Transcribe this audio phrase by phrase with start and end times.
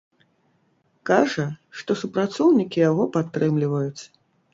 [1.09, 1.43] Кажа,
[1.81, 4.03] што супрацоўнікі яго падтрымліваюць.